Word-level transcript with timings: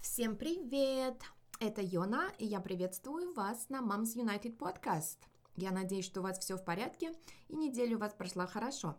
Всем 0.00 0.34
привет! 0.34 1.20
Это 1.60 1.82
Йона, 1.82 2.32
и 2.38 2.46
я 2.46 2.60
приветствую 2.60 3.34
вас 3.34 3.68
на 3.68 3.80
Moms 3.82 4.16
United 4.16 4.56
Podcast. 4.56 5.18
Я 5.56 5.72
надеюсь, 5.72 6.06
что 6.06 6.20
у 6.20 6.22
вас 6.22 6.38
все 6.38 6.56
в 6.56 6.64
порядке, 6.64 7.12
и 7.48 7.54
неделя 7.54 7.96
у 7.96 8.00
вас 8.00 8.14
прошла 8.14 8.46
хорошо. 8.46 8.96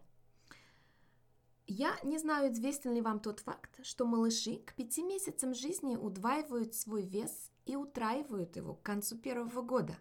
Я 1.65 1.97
не 2.03 2.19
знаю, 2.19 2.53
известен 2.53 2.93
ли 2.93 3.01
вам 3.01 3.19
тот 3.19 3.39
факт, 3.39 3.79
что 3.83 4.05
малыши 4.05 4.57
к 4.57 4.75
пяти 4.75 5.01
месяцам 5.01 5.55
жизни 5.55 5.95
удваивают 5.95 6.75
свой 6.75 7.03
вес 7.03 7.51
и 7.65 7.75
утраивают 7.75 8.55
его 8.55 8.75
к 8.75 8.83
концу 8.83 9.17
первого 9.17 9.63
года. 9.63 9.97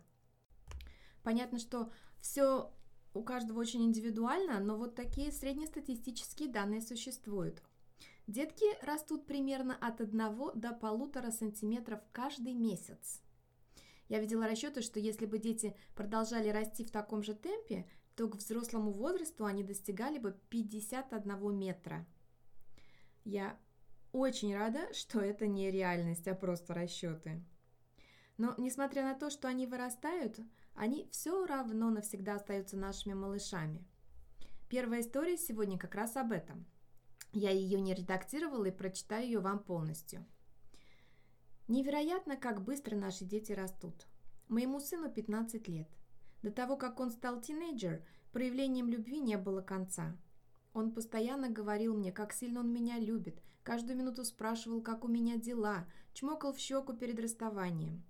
Понятно, 1.23 1.59
что 1.59 1.91
все 2.21 2.71
у 3.15 3.23
каждого 3.23 3.61
очень 3.61 3.87
индивидуально, 3.87 4.61
но 4.61 4.77
вот 4.77 4.97
такие 4.97 5.33
среднестатистические 5.33 6.51
данные 6.51 6.83
существуют– 6.83 7.63
Детки 8.31 8.65
растут 8.85 9.27
примерно 9.27 9.77
от 9.81 10.01
1 10.01 10.17
до 10.55 10.73
полутора 10.73 11.33
сантиметров 11.33 11.99
каждый 12.13 12.55
месяц. 12.55 13.21
Я 14.09 14.21
видела 14.21 14.47
расчеты, 14.47 14.83
что 14.83 15.01
если 15.01 15.27
бы 15.27 15.41
дети 15.41 15.77
продолжали 15.97 16.49
расти 16.49 16.85
в 16.85 16.93
таком 16.93 17.25
же 17.25 17.35
темпе, 17.35 17.91
то 18.15 18.29
к 18.29 18.37
взрослому 18.37 18.93
возрасту 18.93 19.47
они 19.47 19.65
достигали 19.65 20.19
бы 20.19 20.39
51 20.49 21.59
метра. 21.59 22.07
Я 23.25 23.59
очень 24.13 24.55
рада, 24.55 24.95
что 24.95 25.19
это 25.19 25.49
не 25.49 25.69
реальность, 25.73 26.29
а 26.29 26.37
просто 26.37 26.73
расчеты. 26.73 27.45
Но 28.37 28.55
несмотря 28.59 29.03
на 29.03 29.17
то, 29.17 29.31
что 29.31 29.49
они 29.49 29.67
вырастают, 29.67 30.39
они 30.77 31.09
все 31.11 31.47
равно 31.47 31.91
навсегда 31.91 32.37
остаются 32.37 32.77
нашими 32.77 33.15
малышами. 33.15 33.85
Первая 34.69 35.01
история 35.01 35.37
сегодня 35.37 35.77
как 35.77 35.97
раз 35.97 36.17
об 36.17 36.31
этом– 36.31 36.65
я 37.33 37.51
ее 37.51 37.81
не 37.81 37.95
редактировала 37.95 38.65
и 38.65 38.71
прочитаю 38.71 39.25
ее 39.25 39.41
вам 39.41 39.61
полностью. 39.61 40.25
Невероятно, 41.69 42.37
как 42.37 42.63
быстро 42.63 42.97
наши 42.97 43.25
дети 43.25 43.53
растут. 43.53 44.07
Моему 44.49 44.81
сыну 44.81 45.11
15 45.11 45.69
лет. 45.69 45.89
До 46.43 46.51
того, 46.51 46.77
как 46.77 46.99
он 46.99 47.11
стал 47.11 47.41
тинейджер, 47.41 48.05
проявлением 48.33 48.89
любви 48.89 49.21
не 49.21 49.37
было 49.37 49.61
конца. 49.61 50.17
Он 50.73 50.93
постоянно 50.93 51.49
говорил 51.49 51.95
мне, 51.95 52.13
как 52.13 52.33
сильно 52.33 52.61
он 52.61 52.73
меня 52.73 52.99
любит, 52.99 53.41
каждую 53.63 53.97
минуту 53.97 54.25
спрашивал, 54.25 54.83
как 54.83 55.05
у 55.05 55.09
меня 55.09 55.37
дела, 55.37 55.87
чмокал 56.13 56.53
в 56.53 56.59
щеку 56.59 56.95
перед 56.95 57.21
расставанием. 57.21 58.05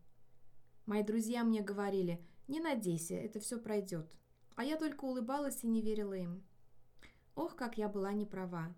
Мои 0.87 1.03
друзья 1.03 1.45
мне 1.45 1.61
говорили, 1.61 2.25
не 2.49 2.61
надейся, 2.61 3.15
это 3.15 3.41
все 3.41 3.59
пройдет. 3.59 4.11
А 4.57 4.65
я 4.65 4.77
только 4.77 5.05
улыбалась 5.05 5.63
и 5.63 5.69
не 5.69 5.83
верила 5.83 6.15
им. 6.15 6.43
Ох, 7.35 7.57
как 7.57 7.79
я 7.79 7.89
была 7.89 8.13
не 8.13 8.27
права. 8.27 8.75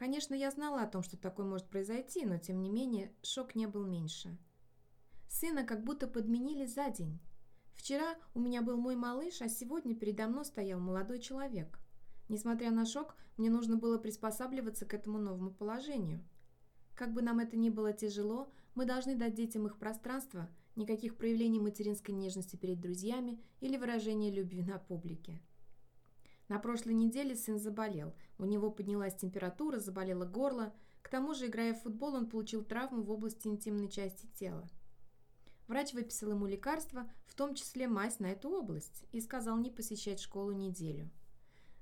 Конечно, 0.00 0.32
я 0.32 0.50
знала 0.50 0.80
о 0.80 0.86
том, 0.86 1.02
что 1.02 1.18
такое 1.18 1.44
может 1.44 1.68
произойти, 1.68 2.24
но 2.24 2.38
тем 2.38 2.62
не 2.62 2.70
менее 2.70 3.12
шок 3.20 3.54
не 3.54 3.66
был 3.66 3.84
меньше. 3.84 4.38
Сына 5.28 5.62
как 5.62 5.84
будто 5.84 6.08
подменили 6.08 6.64
за 6.64 6.88
день. 6.88 7.20
Вчера 7.74 8.16
у 8.32 8.40
меня 8.40 8.62
был 8.62 8.78
мой 8.78 8.96
малыш, 8.96 9.42
а 9.42 9.48
сегодня 9.50 9.94
передо 9.94 10.26
мной 10.26 10.46
стоял 10.46 10.80
молодой 10.80 11.18
человек. 11.18 11.78
Несмотря 12.30 12.70
на 12.70 12.86
шок, 12.86 13.14
мне 13.36 13.50
нужно 13.50 13.76
было 13.76 13.98
приспосабливаться 13.98 14.86
к 14.86 14.94
этому 14.94 15.18
новому 15.18 15.50
положению. 15.50 16.26
Как 16.94 17.12
бы 17.12 17.20
нам 17.20 17.38
это 17.38 17.58
ни 17.58 17.68
было 17.68 17.92
тяжело, 17.92 18.50
мы 18.74 18.86
должны 18.86 19.16
дать 19.16 19.34
детям 19.34 19.66
их 19.66 19.76
пространство, 19.76 20.48
никаких 20.76 21.18
проявлений 21.18 21.60
материнской 21.60 22.14
нежности 22.14 22.56
перед 22.56 22.80
друзьями 22.80 23.38
или 23.60 23.76
выражения 23.76 24.30
любви 24.30 24.62
на 24.62 24.78
публике. 24.78 25.42
На 26.50 26.58
прошлой 26.58 26.94
неделе 26.94 27.36
сын 27.36 27.60
заболел. 27.60 28.12
У 28.36 28.44
него 28.44 28.72
поднялась 28.72 29.14
температура, 29.14 29.78
заболело 29.78 30.24
горло. 30.24 30.74
К 31.00 31.08
тому 31.08 31.32
же, 31.32 31.46
играя 31.46 31.74
в 31.74 31.82
футбол, 31.82 32.14
он 32.16 32.28
получил 32.28 32.64
травму 32.64 33.02
в 33.02 33.10
области 33.12 33.46
интимной 33.46 33.88
части 33.88 34.26
тела. 34.34 34.68
Врач 35.68 35.92
выписал 35.92 36.30
ему 36.30 36.46
лекарства, 36.46 37.08
в 37.26 37.36
том 37.36 37.54
числе 37.54 37.86
мазь 37.86 38.18
на 38.18 38.26
эту 38.26 38.50
область, 38.50 39.04
и 39.12 39.20
сказал 39.20 39.58
не 39.58 39.70
посещать 39.70 40.18
школу 40.18 40.50
неделю. 40.50 41.08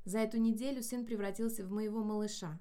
За 0.04 0.18
эту 0.18 0.36
неделю 0.36 0.82
сын 0.82 1.06
превратился 1.06 1.64
в 1.64 1.70
моего 1.70 2.04
малыша. 2.04 2.60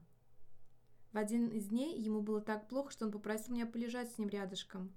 В 1.11 1.17
один 1.17 1.49
из 1.49 1.67
дней 1.67 1.99
ему 1.99 2.21
было 2.21 2.39
так 2.39 2.69
плохо, 2.69 2.89
что 2.89 3.03
он 3.03 3.11
попросил 3.11 3.53
меня 3.53 3.65
полежать 3.65 4.13
с 4.13 4.17
ним 4.17 4.29
рядышком. 4.29 4.93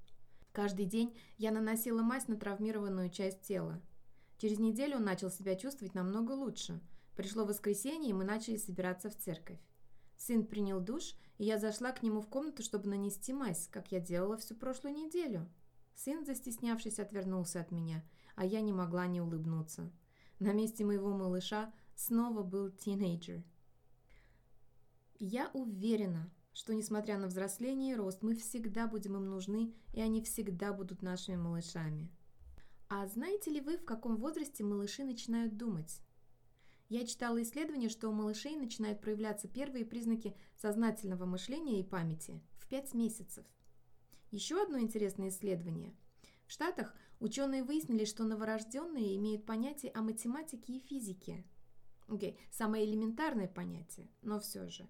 Каждый 0.53 0.85
день 0.87 1.19
я 1.39 1.51
наносила 1.51 2.03
мазь 2.03 2.29
на 2.29 2.37
травмированную 2.37 3.11
часть 3.11 3.41
тела. 3.41 3.83
Через 4.39 4.61
неделю 4.61 4.99
он 4.99 5.05
начал 5.05 5.29
себя 5.29 5.57
чувствовать 5.57 5.97
намного 5.97 6.31
лучше– 6.31 6.81
Пришло 7.17 7.45
воскресенье, 7.45 8.11
и 8.11 8.15
мы 8.15 8.25
начали 8.25 8.57
собираться 8.57 9.11
в 9.11 9.17
церковь. 9.17 9.61
Сын 10.17 10.47
принял 10.47 10.81
душ, 10.81 11.15
и 11.39 11.45
я 11.45 11.59
зашла 11.59 11.93
к 11.93 12.03
нему 12.03 12.21
в 12.21 12.29
комнату, 12.29 12.63
чтобы 12.63 12.89
нанести 12.89 13.33
мазь, 13.33 13.69
как 13.69 13.91
я 13.91 14.01
делала 14.01 14.37
всю 14.37 14.55
прошлую 14.55 14.95
неделю. 14.95 15.49
Сын, 15.95 16.25
застеснявшись, 16.25 16.99
отвернулся 16.99 17.61
от 17.61 17.71
меня, 17.71 18.05
а 18.37 18.45
я 18.45 18.61
не 18.61 18.73
могла 18.73 19.07
не 19.07 19.21
улыбнуться. 19.21 19.91
На 20.39 20.53
месте 20.53 20.85
моего 20.85 21.11
малыша 21.11 21.73
снова 21.95 22.43
был 22.43 22.71
тинейджер. 22.71 23.43
Я 25.19 25.51
уверена, 25.53 26.31
что, 26.53 26.75
несмотря 26.75 27.19
на 27.19 27.27
взросление 27.27 27.93
и 27.93 27.97
рост, 27.97 28.23
мы 28.23 28.35
всегда 28.35 28.87
будем 28.87 29.17
им 29.17 29.29
нужны, 29.29 29.75
и 29.93 30.01
они 30.01 30.23
всегда 30.23 30.73
будут 30.73 31.03
нашими 31.03 31.37
малышами. 31.37 32.11
А 32.89 33.07
знаете 33.07 33.51
ли 33.51 33.61
вы, 33.61 33.77
в 33.77 33.85
каком 33.85 34.17
возрасте 34.17 34.65
малыши 34.65 35.05
начинают 35.05 35.57
думать? 35.57 36.03
Я 36.91 37.07
читала 37.07 37.41
исследование, 37.41 37.89
что 37.89 38.09
у 38.09 38.13
малышей 38.13 38.57
начинают 38.57 39.01
проявляться 39.01 39.47
первые 39.47 39.85
признаки 39.85 40.37
сознательного 40.57 41.25
мышления 41.25 41.79
и 41.79 41.85
памяти 41.85 42.43
в 42.59 42.67
5 42.67 42.95
месяцев. 42.95 43.47
Еще 44.33 44.61
одно 44.61 44.81
интересное 44.81 45.29
исследование. 45.29 45.95
В 46.49 46.53
Штатах 46.53 46.93
ученые 47.21 47.63
выяснили, 47.63 48.05
что 48.05 48.25
новорожденные 48.25 49.17
имеют 49.19 49.47
понятие 49.47 49.93
о 49.93 50.03
математике 50.03 50.73
и 50.73 50.81
физике. 50.81 51.45
Окей, 52.09 52.33
okay, 52.33 52.39
самое 52.51 52.85
элементарное 52.85 53.47
понятие, 53.47 54.11
но 54.23 54.41
все 54.41 54.69
же. 54.69 54.89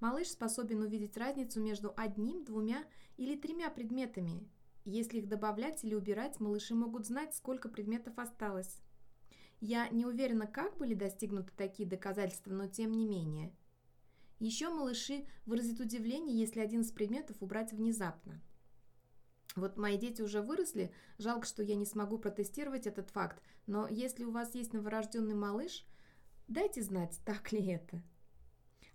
Малыш 0.00 0.26
способен 0.26 0.80
увидеть 0.80 1.16
разницу 1.16 1.60
между 1.60 1.94
одним, 1.96 2.42
двумя 2.42 2.84
или 3.16 3.36
тремя 3.36 3.70
предметами. 3.70 4.50
Если 4.84 5.18
их 5.18 5.28
добавлять 5.28 5.84
или 5.84 5.94
убирать, 5.94 6.40
малыши 6.40 6.74
могут 6.74 7.06
знать, 7.06 7.36
сколько 7.36 7.68
предметов 7.68 8.18
осталось. 8.18 8.80
Я 9.64 9.88
не 9.90 10.04
уверена, 10.04 10.48
как 10.48 10.76
были 10.76 10.92
достигнуты 10.92 11.52
такие 11.56 11.88
доказательства, 11.88 12.50
но 12.50 12.66
тем 12.66 12.90
не 12.90 13.06
менее. 13.06 13.54
Еще 14.40 14.68
малыши 14.68 15.24
выразят 15.46 15.78
удивление, 15.78 16.36
если 16.36 16.58
один 16.58 16.80
из 16.80 16.90
предметов 16.90 17.36
убрать 17.38 17.72
внезапно. 17.72 18.42
Вот 19.54 19.76
мои 19.76 19.96
дети 19.96 20.20
уже 20.20 20.42
выросли, 20.42 20.92
жалко, 21.16 21.46
что 21.46 21.62
я 21.62 21.76
не 21.76 21.86
смогу 21.86 22.18
протестировать 22.18 22.88
этот 22.88 23.10
факт, 23.10 23.40
но 23.68 23.86
если 23.86 24.24
у 24.24 24.32
вас 24.32 24.52
есть 24.56 24.72
новорожденный 24.72 25.36
малыш, 25.36 25.86
дайте 26.48 26.82
знать, 26.82 27.20
так 27.24 27.52
ли 27.52 27.64
это. 27.64 28.02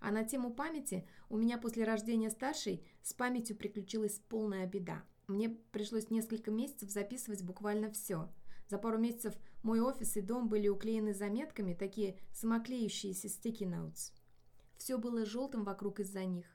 А 0.02 0.12
на 0.12 0.26
тему 0.26 0.54
памяти 0.54 1.08
у 1.30 1.38
меня 1.38 1.58
после 1.58 1.86
рождения 1.86 2.30
старшей 2.30 2.86
с 3.04 3.14
памятью 3.14 3.56
приключилась 3.56 4.20
полная 4.28 4.68
беда. 4.68 5.06
Мне 5.28 5.48
пришлось 5.48 6.10
несколько 6.10 6.52
месяцев 6.52 6.92
записывать 6.92 7.42
буквально 7.42 7.90
все– 7.90 8.30
за 8.68 8.78
пару 8.78 8.98
месяцев 8.98 9.36
мой 9.64 9.80
офис 9.80 10.18
и 10.18 10.22
дом 10.22 10.50
были 10.50 10.68
уклеены 10.68 11.14
заметками, 11.14 11.74
такие 11.74 12.20
самоклеющиеся 12.34 13.28
notes. 13.28 14.12
Все 14.78 14.98
было 14.98 15.26
желтым 15.26 15.64
вокруг 15.64 16.00
из-за 16.00 16.26
них. 16.26 16.46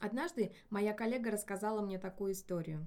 Однажды 0.00 0.54
моя 0.70 0.92
коллега 0.92 1.30
рассказала 1.30 1.80
мне 1.80 1.98
такую 1.98 2.32
историю. 2.32 2.86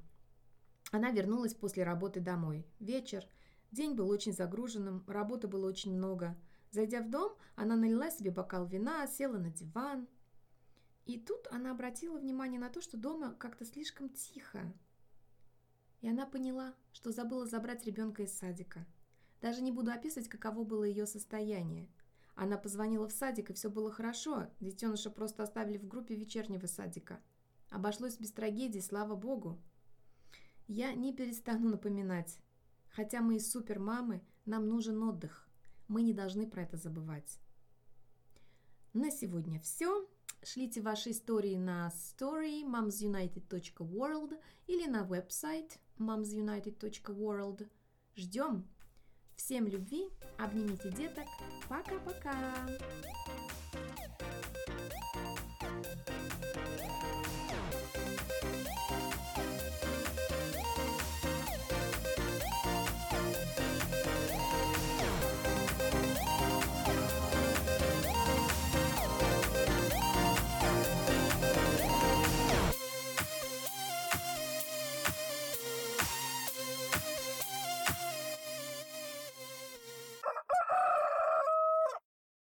Она 0.92 1.12
вернулась 1.12 1.53
после 1.53 1.83
работы 1.83 2.19
домой. 2.19 2.65
Вечер. 2.80 3.25
День 3.71 3.95
был 3.95 4.09
очень 4.09 4.33
загруженным, 4.33 5.03
работы 5.07 5.48
было 5.48 5.68
очень 5.68 5.95
много. 5.95 6.36
Зайдя 6.71 7.01
в 7.01 7.09
дом, 7.09 7.33
она 7.56 7.75
налила 7.75 8.09
себе 8.12 8.31
бокал 8.31 8.65
вина, 8.65 9.07
села 9.07 9.38
на 9.38 9.50
диван. 9.50 10.07
И 11.06 11.18
тут 11.18 11.48
она 11.51 11.71
обратила 11.71 12.18
внимание 12.18 12.59
на 12.59 12.69
то, 12.69 12.81
что 12.81 12.98
дома 12.98 13.33
как-то 13.39 13.65
слишком 13.65 14.09
тихо. 14.09 14.74
И 16.01 16.09
она 16.09 16.25
поняла, 16.25 16.74
что 16.92 17.12
забыла 17.12 17.45
забрать 17.45 17.86
ребенка 17.86 18.24
из 18.24 18.33
садика. 18.33 18.86
Даже 19.42 19.62
не 19.62 19.71
буду 19.71 19.92
описывать, 19.92 20.30
каково 20.30 20.63
было 20.63 20.83
ее 20.83 21.06
состояние. 21.06 21.89
Она 22.36 22.57
позвонила 22.57 23.07
в 23.07 23.12
садик, 23.12 23.50
и 23.50 23.53
все 23.53 23.69
было 23.69 23.92
хорошо. 23.92 24.48
Детеныша 24.59 25.09
просто 25.09 25.44
оставили 25.44 25.77
в 25.77 25.88
группе 25.88 26.15
вечернего 26.15 26.65
садика. 26.65 27.19
Обошлось 27.69 28.18
без 28.18 28.31
трагедии, 28.31 28.80
слава 28.80 29.15
богу. 29.15 29.62
Я 30.68 30.94
не 30.94 31.13
перестану 31.13 31.69
напоминать. 31.69 32.39
Хотя 32.89 33.21
мы 33.21 33.36
и 33.36 33.39
супермамы, 33.39 34.21
нам 34.45 34.68
нужен 34.68 35.01
отдых. 35.03 35.48
Мы 35.88 36.01
не 36.01 36.13
должны 36.13 36.48
про 36.50 36.63
это 36.63 36.77
забывать. 36.77 37.39
На 38.94 39.12
сегодня 39.12 39.59
все. 39.59 40.07
Шлите 40.43 40.81
ваши 40.81 41.11
истории 41.11 41.55
на 41.55 41.89
story 41.89 42.63
momsunited.world 42.63 44.33
или 44.67 44.88
на 44.88 45.03
веб-сайт 45.03 45.79
momsunited.world. 45.99 47.69
Ждем! 48.15 48.67
Всем 49.35 49.67
любви, 49.67 50.09
обнимите 50.38 50.91
деток. 50.91 51.25
Пока-пока! 51.69 52.55